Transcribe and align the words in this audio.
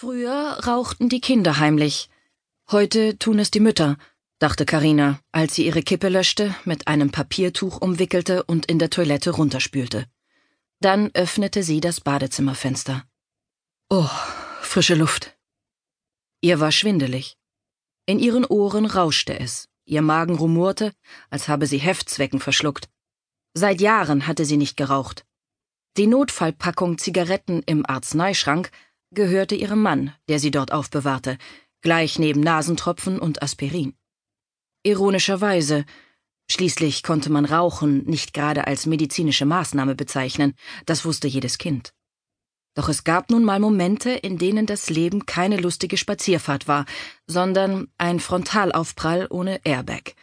Früher 0.00 0.60
rauchten 0.64 1.08
die 1.08 1.20
Kinder 1.20 1.58
heimlich. 1.58 2.08
Heute 2.70 3.18
tun 3.18 3.40
es 3.40 3.50
die 3.50 3.58
Mütter, 3.58 3.96
dachte 4.38 4.64
Karina, 4.64 5.18
als 5.32 5.56
sie 5.56 5.66
ihre 5.66 5.82
Kippe 5.82 6.08
löschte, 6.08 6.54
mit 6.64 6.86
einem 6.86 7.10
Papiertuch 7.10 7.80
umwickelte 7.80 8.44
und 8.44 8.66
in 8.66 8.78
der 8.78 8.90
Toilette 8.90 9.30
runterspülte. 9.30 10.06
Dann 10.78 11.10
öffnete 11.14 11.64
sie 11.64 11.80
das 11.80 12.00
Badezimmerfenster. 12.00 13.06
Oh, 13.90 14.08
frische 14.60 14.94
Luft. 14.94 15.36
Ihr 16.42 16.60
war 16.60 16.70
schwindelig. 16.70 17.36
In 18.06 18.20
ihren 18.20 18.44
Ohren 18.44 18.86
rauschte 18.86 19.36
es, 19.40 19.68
ihr 19.84 20.02
Magen 20.02 20.36
rumorte, 20.36 20.92
als 21.28 21.48
habe 21.48 21.66
sie 21.66 21.78
Heftzwecken 21.78 22.38
verschluckt. 22.38 22.88
Seit 23.52 23.80
Jahren 23.80 24.28
hatte 24.28 24.44
sie 24.44 24.58
nicht 24.58 24.76
geraucht. 24.76 25.26
Die 25.96 26.06
Notfallpackung 26.06 26.98
Zigaretten 26.98 27.64
im 27.66 27.84
Arzneischrank 27.84 28.70
gehörte 29.10 29.54
ihrem 29.54 29.82
Mann, 29.82 30.14
der 30.28 30.38
sie 30.40 30.50
dort 30.50 30.72
aufbewahrte, 30.72 31.38
gleich 31.80 32.18
neben 32.18 32.40
Nasentropfen 32.40 33.18
und 33.18 33.42
Aspirin. 33.42 33.94
Ironischerweise, 34.82 35.84
schließlich 36.50 37.02
konnte 37.02 37.30
man 37.30 37.44
Rauchen 37.44 38.04
nicht 38.04 38.32
gerade 38.32 38.66
als 38.66 38.86
medizinische 38.86 39.44
Maßnahme 39.44 39.94
bezeichnen, 39.94 40.54
das 40.86 41.04
wusste 41.04 41.28
jedes 41.28 41.58
Kind. 41.58 41.92
Doch 42.74 42.88
es 42.88 43.02
gab 43.02 43.30
nun 43.30 43.44
mal 43.44 43.58
Momente, 43.58 44.10
in 44.10 44.38
denen 44.38 44.66
das 44.66 44.88
Leben 44.88 45.26
keine 45.26 45.56
lustige 45.56 45.96
Spazierfahrt 45.96 46.68
war, 46.68 46.86
sondern 47.26 47.88
ein 47.98 48.20
Frontalaufprall 48.20 49.26
ohne 49.30 49.60
Airbag. 49.64 50.14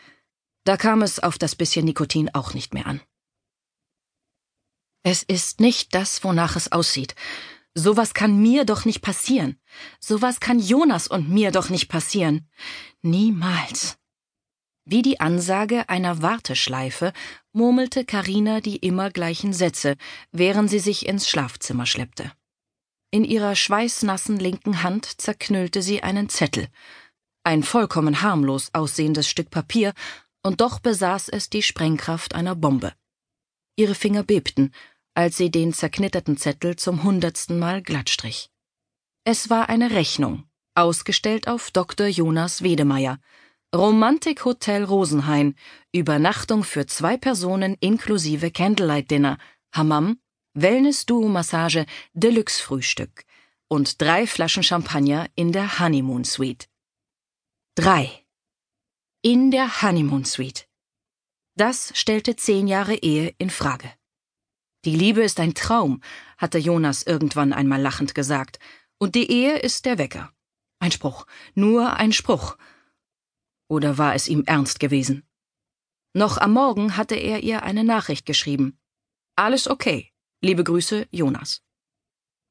Da 0.63 0.77
kam 0.77 1.01
es 1.01 1.19
auf 1.19 1.37
das 1.37 1.55
bisschen 1.55 1.85
Nikotin 1.85 2.29
auch 2.33 2.53
nicht 2.53 2.73
mehr 2.73 2.87
an. 2.87 3.01
Es 5.03 5.21
ist 5.21 5.59
nicht 5.59 5.93
das, 5.93 6.23
wonach 6.23 6.55
es 6.55 6.71
aussieht, 6.71 7.13
Sowas 7.77 8.13
kann 8.13 8.41
mir 8.41 8.63
doch 8.63 8.85
nicht 8.85 9.01
passieren. 9.01 9.59
Sowas 9.99 10.39
kann 10.39 10.59
Jonas 10.59 11.07
und 11.07 11.29
mir 11.29 11.51
doch 11.51 11.69
nicht 11.69 11.89
passieren. 11.89 12.49
Niemals. 13.01 13.97
Wie 14.85 15.01
die 15.01 15.19
Ansage 15.19 15.89
einer 15.89 16.21
Warteschleife 16.21 17.11
murmelte 17.51 18.05
Karina 18.05 18.61
die 18.61 18.77
immer 18.77 19.11
gleichen 19.11 19.51
Sätze, 19.51 19.97
während 20.31 20.69
sie 20.69 20.79
sich 20.79 21.05
ins 21.05 21.27
Schlafzimmer 21.27 21.85
schleppte. 21.85 22.31
In 23.11 23.25
ihrer 23.25 23.55
schweißnassen 23.55 24.39
linken 24.39 24.83
Hand 24.83 25.21
zerknüllte 25.21 25.81
sie 25.81 26.01
einen 26.03 26.29
Zettel, 26.29 26.67
ein 27.43 27.63
vollkommen 27.63 28.21
harmlos 28.21 28.69
aussehendes 28.73 29.27
Stück 29.27 29.49
Papier, 29.51 29.93
und 30.43 30.61
doch 30.61 30.79
besaß 30.79 31.29
es 31.29 31.49
die 31.49 31.63
Sprengkraft 31.63 32.35
einer 32.35 32.55
Bombe. 32.55 32.93
Ihre 33.75 33.95
Finger 33.95 34.23
bebten, 34.23 34.71
als 35.15 35.37
sie 35.37 35.49
den 35.49 35.73
zerknitterten 35.73 36.37
Zettel 36.37 36.75
zum 36.75 37.03
hundertsten 37.03 37.57
Mal 37.57 37.81
glattstrich. 37.81 38.51
Es 39.23 39.49
war 39.49 39.69
eine 39.69 39.91
Rechnung, 39.91 40.43
ausgestellt 40.75 41.47
auf 41.47 41.71
Dr. 41.71 42.07
Jonas 42.07 42.61
Wedemeyer. 42.61 43.19
Romantik 43.73 44.45
Hotel 44.45 44.83
Rosenhain, 44.83 45.55
Übernachtung 45.91 46.63
für 46.63 46.85
zwei 46.85 47.17
Personen 47.17 47.75
inklusive 47.79 48.51
Candlelight 48.51 49.09
Dinner, 49.09 49.37
Hammam, 49.73 50.19
Wellness 50.53 51.05
Duo 51.05 51.27
Massage, 51.27 51.85
Deluxe 52.13 52.61
Frühstück 52.61 53.25
und 53.67 54.01
drei 54.01 54.27
Flaschen 54.27 54.63
Champagner 54.63 55.27
in 55.35 55.51
der 55.51 55.79
Honeymoon 55.79 56.23
Suite. 56.23 56.69
Drei. 57.75 58.25
In 59.21 59.51
der 59.51 59.81
Honeymoon 59.81 60.23
Suite. 60.23 60.67
Das 61.57 61.91
stellte 61.97 62.35
zehn 62.35 62.67
Jahre 62.67 62.95
Ehe 62.95 63.33
in 63.37 63.49
Frage. 63.49 63.91
Die 64.85 64.95
Liebe 64.95 65.23
ist 65.23 65.39
ein 65.39 65.55
Traum, 65.55 66.01
hatte 66.37 66.59
Jonas 66.59 67.03
irgendwann 67.03 67.53
einmal 67.53 67.81
lachend 67.81 68.13
gesagt, 68.13 68.59
und 68.99 69.15
die 69.15 69.29
Ehe 69.31 69.57
ist 69.57 69.85
der 69.85 69.97
Wecker. 69.97 70.31
Ein 70.79 70.91
Spruch, 70.91 71.25
nur 71.55 71.93
ein 71.95 72.13
Spruch. 72.13 72.57
Oder 73.67 73.97
war 73.97 74.13
es 74.13 74.27
ihm 74.27 74.43
ernst 74.45 74.79
gewesen? 74.79 75.23
Noch 76.13 76.37
am 76.37 76.53
Morgen 76.53 76.97
hatte 76.97 77.15
er 77.15 77.41
ihr 77.41 77.63
eine 77.63 77.83
Nachricht 77.83 78.25
geschrieben. 78.25 78.77
Alles 79.35 79.67
okay. 79.67 80.11
Liebe 80.41 80.63
Grüße, 80.63 81.07
Jonas. 81.11 81.63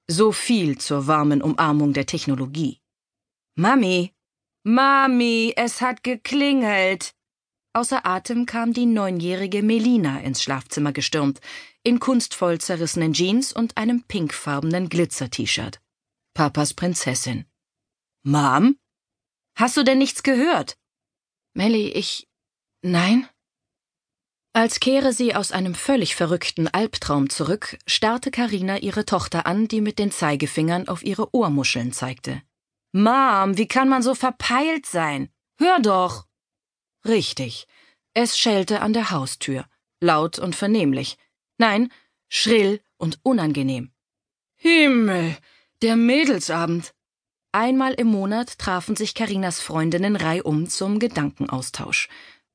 So 0.08 0.32
viel 0.32 0.76
zur 0.76 1.06
warmen 1.06 1.40
Umarmung 1.40 1.92
der 1.92 2.06
Technologie. 2.06 2.80
Mami, 3.54 4.12
Mami, 4.64 5.54
es 5.56 5.80
hat 5.80 6.02
geklingelt. 6.02 7.14
Außer 7.72 8.04
Atem 8.04 8.46
kam 8.46 8.72
die 8.72 8.86
neunjährige 8.86 9.62
Melina 9.62 10.20
ins 10.20 10.42
Schlafzimmer 10.42 10.92
gestürmt, 10.92 11.40
in 11.84 12.00
kunstvoll 12.00 12.60
zerrissenen 12.60 13.12
Jeans 13.12 13.52
und 13.52 13.76
einem 13.76 14.02
pinkfarbenen 14.02 14.88
Glitzer-T-Shirt. 14.88 15.80
Papas 16.34 16.74
Prinzessin. 16.74 17.44
Mom? 18.24 18.76
Hast 19.54 19.76
du 19.76 19.84
denn 19.84 19.98
nichts 19.98 20.22
gehört? 20.22 20.76
Melly, 21.52 21.88
ich. 21.90 22.26
Nein? 22.82 23.28
Als 24.52 24.80
kehre 24.80 25.12
sie 25.12 25.34
aus 25.34 25.52
einem 25.52 25.74
völlig 25.74 26.14
verrückten 26.16 26.68
Albtraum 26.68 27.28
zurück, 27.28 27.76
starrte 27.86 28.30
Karina 28.30 28.78
ihre 28.78 29.04
Tochter 29.04 29.46
an, 29.46 29.68
die 29.68 29.80
mit 29.80 29.98
den 29.98 30.10
Zeigefingern 30.10 30.88
auf 30.88 31.04
ihre 31.04 31.34
Ohrmuscheln 31.34 31.92
zeigte. 31.92 32.42
Mom, 32.92 33.58
wie 33.58 33.66
kann 33.68 33.88
man 33.88 34.02
so 34.02 34.14
verpeilt 34.14 34.86
sein? 34.86 35.28
Hör 35.58 35.80
doch! 35.80 36.26
Richtig. 37.04 37.66
Es 38.14 38.38
schellte 38.38 38.80
an 38.80 38.92
der 38.92 39.10
Haustür, 39.10 39.66
laut 40.00 40.38
und 40.38 40.54
vernehmlich. 40.54 41.18
Nein, 41.58 41.90
schrill 42.28 42.80
und 42.96 43.18
unangenehm. 43.22 43.90
Himmel, 44.56 45.36
der 45.82 45.96
Mädelsabend. 45.96 46.94
Einmal 47.52 47.94
im 47.94 48.08
Monat 48.08 48.58
trafen 48.58 48.96
sich 48.96 49.14
Karinas 49.14 49.60
Freundinnen 49.60 50.16
reihum 50.16 50.68
zum 50.68 50.98
Gedankenaustausch. 50.98 52.08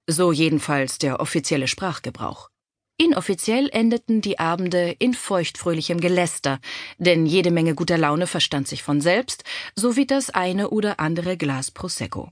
So 0.07 0.31
jedenfalls 0.31 0.97
der 0.97 1.19
offizielle 1.19 1.67
Sprachgebrauch. 1.67 2.49
Inoffiziell 2.97 3.69
endeten 3.71 4.19
die 4.19 4.39
Abende 4.39 4.93
in 4.99 5.13
feuchtfröhlichem 5.13 6.01
Geläster, 6.01 6.59
denn 6.97 7.25
jede 7.25 7.49
Menge 7.49 7.73
guter 7.73 7.97
Laune 7.97 8.27
verstand 8.27 8.67
sich 8.67 8.83
von 8.83 8.99
selbst, 8.99 9.45
sowie 9.73 10.05
das 10.05 10.31
eine 10.31 10.69
oder 10.69 10.99
andere 10.99 11.37
Glas 11.37 11.71
Prosecco. 11.71 12.29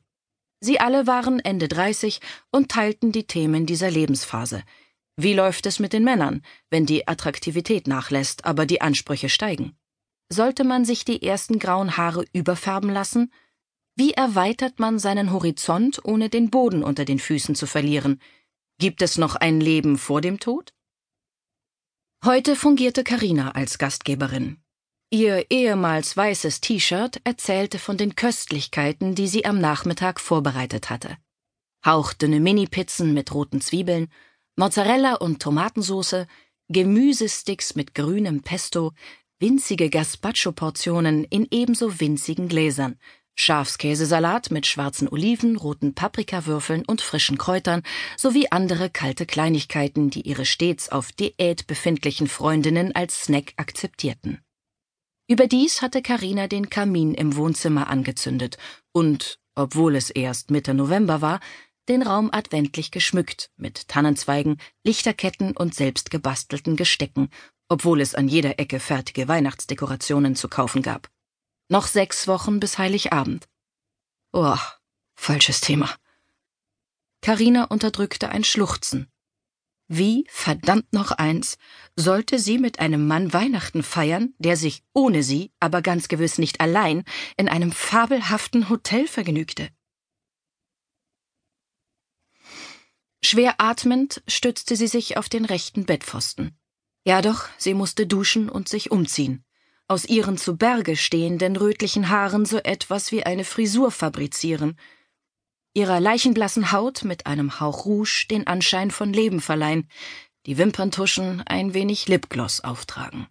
Sie 0.59 0.79
alle 0.79 1.07
waren 1.07 1.39
Ende 1.39 1.69
30 1.69 2.19
und 2.51 2.69
teilten 2.69 3.13
die 3.13 3.27
Themen 3.27 3.65
dieser 3.65 3.89
Lebensphase. 3.89 4.63
Wie 5.19 5.33
läuft 5.33 5.65
es 5.65 5.79
mit 5.79 5.93
den 5.93 6.03
Männern, 6.03 6.43
wenn 6.69 6.85
die 6.85 7.07
Attraktivität 7.07 7.87
nachlässt, 7.87 8.45
aber 8.45 8.67
die 8.67 8.81
Ansprüche 8.81 9.29
steigen? 9.29 9.75
Sollte 10.29 10.63
man 10.63 10.85
sich 10.85 11.05
die 11.05 11.23
ersten 11.23 11.57
grauen 11.57 11.97
Haare 11.97 12.25
überfärben 12.33 12.91
lassen? 12.91 13.33
Wie 13.95 14.13
erweitert 14.13 14.79
man 14.79 14.99
seinen 14.99 15.31
Horizont, 15.31 16.05
ohne 16.05 16.29
den 16.29 16.51
Boden 16.51 16.83
unter 16.83 17.03
den 17.03 17.17
Füßen 17.17 17.55
zu 17.55 17.65
verlieren? 17.65 18.21
Gibt 18.79 19.01
es 19.01 19.17
noch 19.17 19.35
ein 19.35 19.59
Leben 19.59 19.97
vor 19.97 20.21
dem 20.21 20.39
Tod? 20.39 20.73
Heute 22.23 22.55
fungierte 22.55 23.03
Karina 23.03 23.51
als 23.51 23.79
Gastgeberin. 23.79 24.61
Ihr 25.09 25.49
ehemals 25.49 26.15
weißes 26.15 26.61
T-Shirt 26.61 27.21
erzählte 27.23 27.79
von 27.79 27.97
den 27.97 28.15
Köstlichkeiten, 28.15 29.15
die 29.15 29.27
sie 29.27 29.45
am 29.45 29.59
Nachmittag 29.59 30.19
vorbereitet 30.19 30.91
hatte. 30.91 31.17
Hauchdünne 31.85 32.39
Mini-Pizzen 32.39 33.13
mit 33.13 33.33
roten 33.33 33.61
Zwiebeln, 33.61 34.09
Mozzarella 34.59 35.13
und 35.13 35.39
Tomatensoße, 35.39 36.25
Gemüsesticks 36.67 37.75
mit 37.75 37.93
grünem 37.93 38.41
Pesto, 38.41 38.91
winzige 39.39 39.91
Gazpacho-Portionen 39.91 41.25
in 41.25 41.47
ebenso 41.51 41.99
winzigen 41.99 42.47
Gläsern, 42.47 42.97
Schafskäsesalat 43.35 44.49
mit 44.49 44.65
schwarzen 44.65 45.07
Oliven, 45.07 45.57
roten 45.57 45.93
Paprikawürfeln 45.93 46.83
und 46.87 47.01
frischen 47.01 47.37
Kräutern 47.37 47.83
sowie 48.17 48.47
andere 48.49 48.89
kalte 48.89 49.27
Kleinigkeiten, 49.27 50.09
die 50.09 50.21
ihre 50.21 50.45
stets 50.45 50.89
auf 50.89 51.11
Diät 51.11 51.67
befindlichen 51.67 52.27
Freundinnen 52.27 52.95
als 52.95 53.25
Snack 53.25 53.53
akzeptierten. 53.57 54.39
Überdies 55.29 55.83
hatte 55.83 56.01
Karina 56.01 56.47
den 56.47 56.71
Kamin 56.71 57.13
im 57.13 57.35
Wohnzimmer 57.35 57.89
angezündet 57.89 58.57
und, 58.91 59.37
obwohl 59.53 59.95
es 59.95 60.09
erst 60.09 60.49
Mitte 60.49 60.73
November 60.73 61.21
war, 61.21 61.41
den 61.89 62.01
Raum 62.01 62.29
adventlich 62.31 62.91
geschmückt 62.91 63.49
mit 63.57 63.87
Tannenzweigen, 63.87 64.57
Lichterketten 64.83 65.55
und 65.55 65.75
selbstgebastelten 65.75 66.75
Gestecken, 66.75 67.29
obwohl 67.69 68.01
es 68.01 68.15
an 68.15 68.27
jeder 68.27 68.59
Ecke 68.59 68.79
fertige 68.79 69.27
Weihnachtsdekorationen 69.27 70.35
zu 70.35 70.47
kaufen 70.47 70.81
gab. 70.81 71.09
Noch 71.69 71.87
sechs 71.87 72.27
Wochen 72.27 72.59
bis 72.59 72.77
Heiligabend. 72.77 73.47
Oh, 74.31 74.57
falsches 75.15 75.61
Thema. 75.61 75.93
Karina 77.21 77.65
unterdrückte 77.65 78.29
ein 78.29 78.43
Schluchzen 78.43 79.09
wie, 79.87 80.25
verdammt 80.29 80.91
noch 80.91 81.11
eins, 81.11 81.57
sollte 81.95 82.39
sie 82.39 82.57
mit 82.57 82.79
einem 82.79 83.07
Mann 83.07 83.31
Weihnachten 83.31 83.83
feiern, 83.83 84.33
der 84.37 84.57
sich 84.57 84.83
ohne 84.93 85.23
sie, 85.23 85.51
aber 85.61 85.81
ganz 85.81 86.09
gewiss 86.09 86.37
nicht 86.37 86.59
allein, 86.59 87.03
in 87.37 87.47
einem 87.47 87.71
fabelhaften 87.71 88.69
Hotel 88.69 89.07
vergnügte? 89.07 89.69
Schwer 93.23 93.55
atmend 93.59 94.21
stützte 94.27 94.75
sie 94.75 94.87
sich 94.87 95.17
auf 95.17 95.29
den 95.29 95.45
rechten 95.45 95.85
Bettpfosten. 95.85 96.57
Ja 97.03 97.21
doch, 97.21 97.47
sie 97.57 97.73
musste 97.73 98.07
duschen 98.07 98.49
und 98.49 98.69
sich 98.69 98.91
umziehen. 98.91 99.43
aus 99.87 100.05
ihren 100.05 100.37
zu 100.37 100.57
Berge 100.57 100.95
stehenden 100.95 101.55
rötlichen 101.55 102.09
Haaren 102.09 102.45
so 102.45 102.57
etwas 102.57 103.11
wie 103.11 103.25
eine 103.25 103.45
Frisur 103.45 103.91
fabrizieren, 103.91 104.77
ihrer 105.73 105.99
leichenblassen 105.99 106.71
Haut 106.71 107.03
mit 107.03 107.25
einem 107.25 107.59
Hauch 107.59 107.85
Rouge 107.85 108.25
den 108.29 108.47
Anschein 108.47 108.91
von 108.91 109.13
Leben 109.13 109.39
verleihen, 109.39 109.89
die 110.45 110.57
Wimperntuschen 110.57 111.41
ein 111.41 111.73
wenig 111.73 112.07
Lipgloss 112.07 112.61
auftragen. 112.61 113.27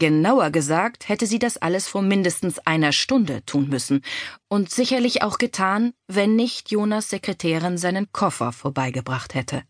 Genauer 0.00 0.50
gesagt 0.50 1.08
hätte 1.08 1.26
sie 1.26 1.40
das 1.40 1.56
alles 1.56 1.88
vor 1.88 2.02
mindestens 2.02 2.60
einer 2.60 2.92
Stunde 2.92 3.44
tun 3.44 3.68
müssen 3.68 4.02
und 4.48 4.70
sicherlich 4.70 5.22
auch 5.22 5.38
getan, 5.38 5.92
wenn 6.06 6.36
nicht 6.36 6.70
Jonas 6.70 7.10
Sekretärin 7.10 7.78
seinen 7.78 8.12
Koffer 8.12 8.52
vorbeigebracht 8.52 9.34
hätte. 9.34 9.64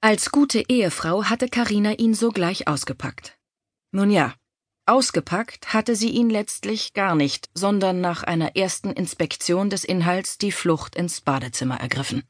Als 0.00 0.30
gute 0.30 0.62
Ehefrau 0.68 1.24
hatte 1.24 1.48
Karina 1.48 1.94
ihn 1.94 2.14
sogleich 2.14 2.68
ausgepackt. 2.68 3.36
Nun 3.90 4.10
ja, 4.10 4.34
ausgepackt 4.86 5.72
hatte 5.74 5.96
sie 5.96 6.10
ihn 6.10 6.30
letztlich 6.30 6.92
gar 6.92 7.16
nicht, 7.16 7.50
sondern 7.52 8.00
nach 8.00 8.22
einer 8.22 8.54
ersten 8.54 8.92
Inspektion 8.92 9.70
des 9.70 9.82
Inhalts 9.82 10.38
die 10.38 10.52
Flucht 10.52 10.94
ins 10.94 11.20
Badezimmer 11.20 11.80
ergriffen. 11.80 12.22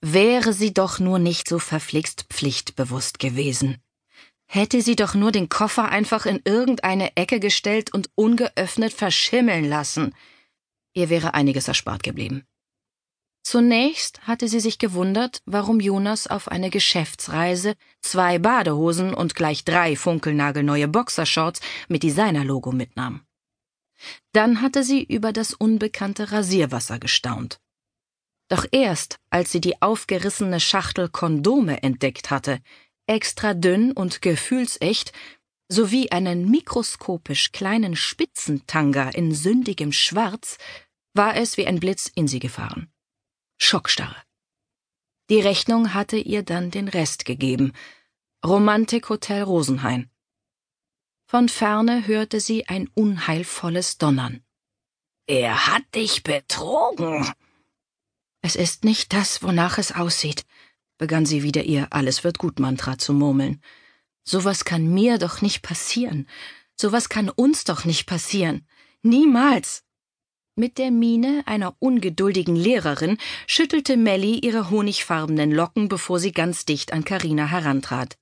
Wäre 0.00 0.54
sie 0.54 0.72
doch 0.72 0.98
nur 0.98 1.18
nicht 1.18 1.46
so 1.46 1.58
verflixt 1.58 2.24
pflichtbewusst 2.30 3.18
gewesen. 3.18 3.82
Hätte 4.52 4.82
sie 4.82 4.96
doch 4.96 5.14
nur 5.14 5.30
den 5.30 5.48
Koffer 5.48 5.90
einfach 5.90 6.26
in 6.26 6.40
irgendeine 6.44 7.16
Ecke 7.16 7.38
gestellt 7.38 7.94
und 7.94 8.10
ungeöffnet 8.16 8.92
verschimmeln 8.92 9.64
lassen. 9.64 10.12
Ihr 10.92 11.08
wäre 11.08 11.34
einiges 11.34 11.68
erspart 11.68 12.02
geblieben. 12.02 12.44
Zunächst 13.44 14.26
hatte 14.26 14.48
sie 14.48 14.58
sich 14.58 14.80
gewundert, 14.80 15.40
warum 15.46 15.78
Jonas 15.78 16.26
auf 16.26 16.48
eine 16.48 16.68
Geschäftsreise 16.68 17.74
zwei 18.00 18.40
Badehosen 18.40 19.14
und 19.14 19.36
gleich 19.36 19.64
drei 19.64 19.94
funkelnagelneue 19.94 20.88
Boxershorts 20.88 21.60
mit 21.86 22.02
Designerlogo 22.02 22.72
mitnahm. 22.72 23.20
Dann 24.32 24.62
hatte 24.62 24.82
sie 24.82 25.04
über 25.04 25.32
das 25.32 25.54
unbekannte 25.54 26.32
Rasierwasser 26.32 26.98
gestaunt. 26.98 27.60
Doch 28.48 28.66
erst, 28.72 29.20
als 29.30 29.52
sie 29.52 29.60
die 29.60 29.80
aufgerissene 29.80 30.58
Schachtel 30.58 31.08
Kondome 31.08 31.84
entdeckt 31.84 32.30
hatte, 32.30 32.58
extra 33.10 33.54
dünn 33.54 33.92
und 33.92 34.22
gefühlsecht, 34.22 35.12
sowie 35.68 36.10
einen 36.10 36.48
mikroskopisch 36.50 37.52
kleinen 37.52 37.96
Spitzentanga 37.96 39.10
in 39.10 39.34
sündigem 39.34 39.92
Schwarz, 39.92 40.58
war 41.12 41.36
es 41.36 41.56
wie 41.56 41.66
ein 41.66 41.80
Blitz 41.80 42.10
in 42.14 42.28
sie 42.28 42.38
gefahren. 42.38 42.90
Schockstarre. 43.58 44.16
Die 45.28 45.40
Rechnung 45.40 45.92
hatte 45.92 46.16
ihr 46.16 46.42
dann 46.42 46.70
den 46.70 46.88
Rest 46.88 47.24
gegeben. 47.24 47.72
Romantik 48.44 49.08
Hotel 49.08 49.42
Rosenhain. 49.42 50.10
Von 51.26 51.48
ferne 51.48 52.06
hörte 52.06 52.40
sie 52.40 52.66
ein 52.66 52.88
unheilvolles 52.94 53.98
Donnern. 53.98 54.42
Er 55.26 55.68
hat 55.68 55.84
dich 55.94 56.22
betrogen. 56.22 57.32
Es 58.42 58.56
ist 58.56 58.84
nicht 58.84 59.12
das, 59.12 59.42
wonach 59.42 59.78
es 59.78 59.92
aussieht, 59.92 60.44
begann 61.00 61.24
sie 61.24 61.42
wieder 61.42 61.64
ihr 61.64 61.88
Alles 61.90 62.22
wird 62.24 62.38
gut 62.38 62.60
Mantra 62.60 62.98
zu 62.98 63.14
murmeln. 63.14 63.60
Sowas 64.22 64.66
kann 64.66 64.86
mir 64.86 65.16
doch 65.18 65.40
nicht 65.40 65.62
passieren. 65.62 66.28
Sowas 66.76 67.08
kann 67.08 67.30
uns 67.30 67.64
doch 67.64 67.84
nicht 67.86 68.06
passieren. 68.06 68.68
Niemals. 69.02 69.82
Mit 70.56 70.76
der 70.76 70.90
Miene 70.90 71.42
einer 71.46 71.74
ungeduldigen 71.78 72.54
Lehrerin 72.54 73.16
schüttelte 73.46 73.96
Melly 73.96 74.40
ihre 74.40 74.68
honigfarbenen 74.68 75.50
Locken, 75.52 75.88
bevor 75.88 76.20
sie 76.20 76.32
ganz 76.32 76.66
dicht 76.66 76.92
an 76.92 77.02
Karina 77.02 77.46
herantrat. 77.46 78.18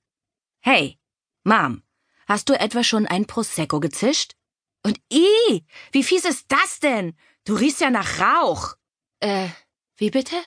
Hey, 0.61 0.97
Mom, 1.43 1.83
hast 2.27 2.47
du 2.47 2.57
etwa 2.57 2.85
schon 2.85 3.05
ein 3.05 3.25
Prosecco 3.25 3.81
gezischt? 3.81 4.35
Und 4.83 5.01
i, 5.11 5.65
wie 5.91 6.03
fies 6.03 6.23
ist 6.23 6.45
das 6.47 6.79
denn? 6.79 7.13
Du 7.43 7.55
riechst 7.55 7.81
ja 7.81 7.89
nach 7.89 8.21
Rauch. 8.21 8.75
Äh, 9.19 9.49
wie 9.97 10.11
bitte? 10.11 10.37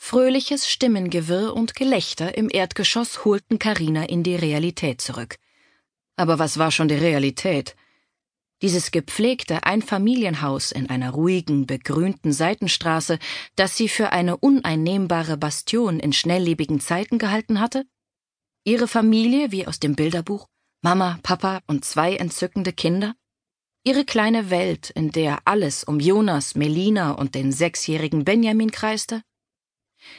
Fröhliches 0.00 0.66
Stimmengewirr 0.66 1.54
und 1.54 1.74
Gelächter 1.74 2.38
im 2.38 2.48
Erdgeschoss 2.50 3.26
holten 3.26 3.58
Karina 3.58 4.04
in 4.04 4.22
die 4.22 4.36
Realität 4.36 5.02
zurück. 5.02 5.36
Aber 6.16 6.38
was 6.38 6.56
war 6.56 6.70
schon 6.70 6.88
die 6.88 6.94
Realität? 6.94 7.76
Dieses 8.62 8.90
gepflegte 8.90 9.64
Einfamilienhaus 9.64 10.72
in 10.72 10.88
einer 10.88 11.10
ruhigen, 11.10 11.66
begrünten 11.66 12.32
Seitenstraße, 12.32 13.18
das 13.54 13.76
sie 13.76 13.88
für 13.88 14.12
eine 14.12 14.36
uneinnehmbare 14.38 15.36
Bastion 15.36 16.00
in 16.00 16.12
schnelllebigen 16.12 16.80
Zeiten 16.80 17.18
gehalten 17.18 17.60
hatte? 17.60 17.84
Ihre 18.64 18.88
Familie 18.88 19.52
wie 19.52 19.66
aus 19.66 19.78
dem 19.78 19.94
Bilderbuch? 19.94 20.48
Mama, 20.80 21.18
Papa 21.22 21.60
und 21.66 21.84
zwei 21.84 22.16
entzückende 22.16 22.72
Kinder? 22.72 23.14
Ihre 23.84 24.04
kleine 24.04 24.48
Welt, 24.50 24.90
in 24.90 25.10
der 25.12 25.40
alles 25.44 25.84
um 25.84 26.00
Jonas, 26.00 26.54
Melina 26.54 27.12
und 27.12 27.34
den 27.34 27.52
sechsjährigen 27.52 28.24
Benjamin 28.24 28.70
kreiste? 28.70 29.22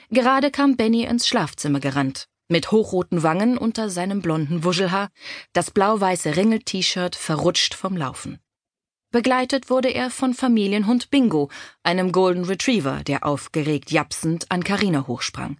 Gerade 0.09 0.51
kam 0.51 0.75
Benny 0.75 1.03
ins 1.03 1.27
Schlafzimmer 1.27 1.79
gerannt, 1.79 2.27
mit 2.47 2.71
hochroten 2.71 3.23
Wangen 3.23 3.57
unter 3.57 3.89
seinem 3.89 4.21
blonden 4.21 4.63
Wuschelhaar, 4.63 5.09
das 5.53 5.71
blau-weiße 5.71 6.35
Ringel-T-Shirt 6.35 7.15
verrutscht 7.15 7.73
vom 7.73 7.95
Laufen. 7.95 8.39
Begleitet 9.11 9.69
wurde 9.69 9.89
er 9.89 10.11
von 10.11 10.33
Familienhund 10.33 11.09
Bingo, 11.09 11.49
einem 11.81 12.11
Golden 12.11 12.45
Retriever, 12.45 13.03
der 13.03 13.25
aufgeregt 13.25 13.91
japsend 13.91 14.51
an 14.51 14.63
Karina 14.63 15.07
hochsprang. 15.07 15.59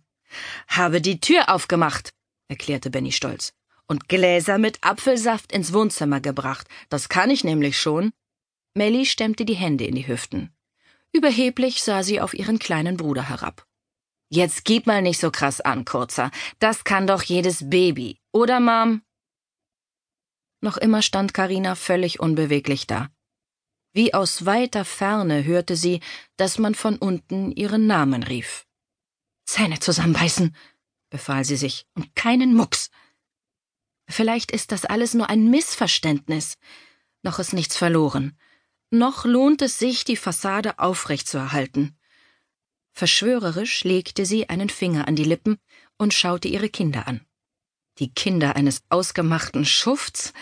Habe 0.67 1.01
die 1.01 1.19
Tür 1.19 1.49
aufgemacht, 1.49 2.11
erklärte 2.47 2.91
Benny 2.91 3.11
stolz, 3.11 3.53
und 3.87 4.07
Gläser 4.07 4.59
mit 4.59 4.83
Apfelsaft 4.83 5.51
ins 5.51 5.73
Wohnzimmer 5.73 6.21
gebracht. 6.21 6.67
Das 6.89 7.09
kann 7.09 7.31
ich 7.31 7.43
nämlich 7.43 7.79
schon. 7.79 8.11
Melly 8.75 9.05
stemmte 9.05 9.45
die 9.45 9.55
Hände 9.55 9.85
in 9.85 9.95
die 9.95 10.07
Hüften. 10.07 10.53
Überheblich 11.11 11.81
sah 11.81 12.03
sie 12.03 12.21
auf 12.21 12.35
ihren 12.35 12.59
kleinen 12.59 12.97
Bruder 12.97 13.27
herab. 13.27 13.65
Jetzt 14.29 14.63
gib 14.63 14.85
mal 14.85 15.01
nicht 15.01 15.19
so 15.19 15.31
krass 15.31 15.59
an, 15.59 15.85
Kurzer. 15.85 16.29
Das 16.59 16.83
kann 16.83 17.07
doch 17.07 17.23
jedes 17.23 17.69
Baby, 17.69 18.19
oder, 18.31 18.59
Mom? 18.59 19.01
Noch 20.61 20.77
immer 20.77 21.01
stand 21.01 21.33
Karina 21.33 21.75
völlig 21.75 22.19
unbeweglich 22.19 22.85
da. 22.85 23.09
Wie 23.91 24.13
aus 24.13 24.45
weiter 24.45 24.85
Ferne 24.85 25.43
hörte 25.45 25.75
sie, 25.75 25.99
dass 26.37 26.59
man 26.59 26.75
von 26.75 26.97
unten 26.97 27.51
ihren 27.51 27.87
Namen 27.87 28.21
rief. 28.21 28.67
Zähne 29.45 29.79
zusammenbeißen, 29.79 30.55
befahl 31.09 31.43
sie 31.43 31.57
sich, 31.57 31.87
und 31.95 32.15
keinen 32.15 32.53
Mucks. 32.53 32.91
Vielleicht 34.07 34.51
ist 34.51 34.71
das 34.71 34.85
alles 34.85 35.15
nur 35.15 35.29
ein 35.29 35.49
Missverständnis. 35.49 36.57
Noch 37.23 37.39
ist 37.39 37.53
nichts 37.53 37.75
verloren. 37.77 38.37
Noch 38.91 39.25
lohnt 39.25 39.61
es 39.63 39.79
sich, 39.79 40.03
die 40.03 40.17
Fassade 40.17 40.77
aufrechtzuerhalten. 40.77 41.98
Verschwörerisch 42.99 43.85
legte 43.85 44.25
sie 44.25 44.49
einen 44.49 44.67
Finger 44.67 45.07
an 45.07 45.15
die 45.15 45.23
Lippen 45.23 45.57
und 45.97 46.13
schaute 46.13 46.49
ihre 46.49 46.67
Kinder 46.67 47.07
an. 47.07 47.25
Die 47.97 48.13
Kinder 48.13 48.57
eines 48.57 48.81
ausgemachten 48.89 49.63
Schufts? 49.63 50.33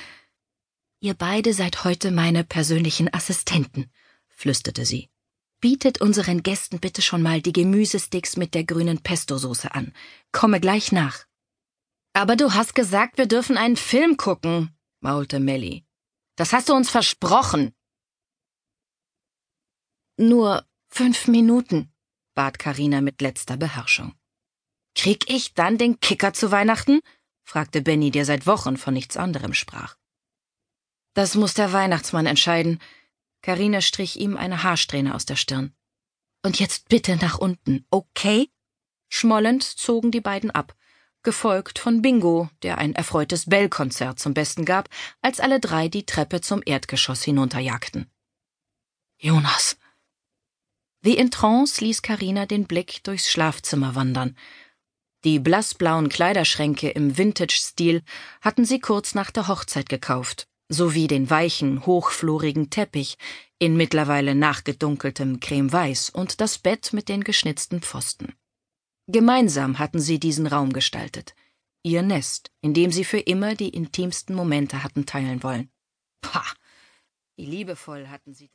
Ihr 1.00 1.14
beide 1.14 1.54
seid 1.54 1.84
heute 1.84 2.10
meine 2.10 2.44
persönlichen 2.44 3.14
Assistenten, 3.14 3.92
flüsterte 4.28 4.86
sie. 4.86 5.12
Bietet 5.62 6.02
unseren 6.02 6.42
Gästen 6.42 6.80
bitte 6.80 7.04
schon 7.04 7.22
mal 7.22 7.44
die 7.44 7.54
Gemüsesticks 7.54 8.38
mit 8.38 8.56
der 8.56 8.64
grünen 8.64 9.04
Pesto-Soße 9.04 9.76
an. 9.76 9.94
Komme 10.32 10.60
gleich 10.60 10.92
nach. 10.92 11.28
Aber 12.14 12.36
du 12.36 12.56
hast 12.56 12.74
gesagt, 12.74 13.20
wir 13.20 13.28
dürfen 13.28 13.56
einen 13.56 13.78
Film 13.78 14.18
gucken, 14.18 14.76
maulte 15.00 15.40
Melly. 15.40 15.86
Das 16.36 16.54
hast 16.54 16.70
du 16.70 16.74
uns 16.74 16.90
versprochen. 16.90 17.76
Nur 20.18 20.66
fünf 20.88 21.28
Minuten, 21.28 21.94
bat 22.38 22.60
Karina 22.60 23.02
mit 23.02 23.20
letzter 23.20 23.58
Beherrschung. 23.58 24.14
Krieg 24.94 25.28
ich 25.28 25.56
dann 25.56 25.80
den 25.80 26.00
Kicker 26.00 26.34
zu 26.34 26.52
Weihnachten? 26.52 27.02
fragte 27.44 27.82
Benny, 27.82 28.12
der 28.12 28.26
seit 28.26 28.46
Wochen 28.46 28.78
von 28.78 28.94
nichts 28.94 29.18
anderem 29.18 29.56
sprach. 29.56 29.96
Das 31.16 31.34
muss 31.34 31.56
der 31.56 31.74
Weihnachtsmann 31.74 32.28
entscheiden. 32.28 32.80
Karina 33.42 33.82
strich 33.82 34.20
ihm 34.20 34.38
eine 34.38 34.62
Haarsträhne 34.62 35.16
aus 35.16 35.26
der 35.26 35.36
Stirn. 35.36 35.74
Und 36.44 36.60
jetzt 36.60 36.90
bitte 36.90 37.16
nach 37.16 37.40
unten, 37.40 37.88
okay? 37.90 38.52
Schmollend 39.10 39.64
zogen 39.64 40.12
die 40.12 40.22
beiden 40.22 40.52
ab, 40.52 40.76
gefolgt 41.24 41.80
von 41.80 42.04
Bingo, 42.04 42.50
der 42.62 42.78
ein 42.78 42.94
erfreutes 42.94 43.48
Bellkonzert 43.48 44.20
zum 44.20 44.36
Besten 44.36 44.64
gab, 44.64 44.90
als 45.22 45.40
alle 45.40 45.60
drei 45.60 45.88
die 45.88 46.06
Treppe 46.06 46.42
zum 46.42 46.62
Erdgeschoss 46.64 47.24
hinunterjagten. 47.24 48.12
Jonas, 49.18 49.78
wie 51.08 51.16
in 51.16 51.32
Trance 51.32 51.82
ließ 51.82 52.02
Karina 52.02 52.46
den 52.46 52.66
Blick 52.66 53.02
durchs 53.06 53.32
Schlafzimmer 53.32 53.96
wandern. 53.96 54.36
Die 55.24 55.40
blassblauen 55.40 56.10
Kleiderschränke 56.10 56.90
im 56.90 57.18
Vintage-Stil 57.18 58.04
hatten 58.42 58.66
sie 58.66 58.82
kurz 58.82 59.16
nach 59.16 59.32
der 59.32 59.48
Hochzeit 59.48 59.88
gekauft, 59.88 60.50
sowie 60.68 61.08
den 61.08 61.30
weichen, 61.30 61.86
hochflorigen 61.86 62.70
Teppich 62.72 63.18
in 63.58 63.78
mittlerweile 63.78 64.36
nachgedunkeltem 64.36 65.40
Cremeweiß 65.40 66.10
und 66.10 66.42
das 66.42 66.58
Bett 66.58 66.92
mit 66.92 67.08
den 67.08 67.24
geschnitzten 67.24 67.82
Pfosten. 67.82 68.34
Gemeinsam 69.08 69.80
hatten 69.80 70.02
sie 70.02 70.20
diesen 70.20 70.46
Raum 70.46 70.74
gestaltet, 70.74 71.36
ihr 71.84 72.02
Nest, 72.02 72.52
in 72.60 72.74
dem 72.74 72.92
sie 72.92 73.06
für 73.06 73.20
immer 73.20 73.56
die 73.56 73.70
intimsten 73.70 74.36
Momente 74.36 74.84
hatten 74.84 75.06
teilen 75.06 75.42
wollen. 75.42 75.72
Pah! 76.20 76.44
Wie 77.38 77.46
liebevoll 77.46 78.10
hatten 78.10 78.34
sie 78.34 78.50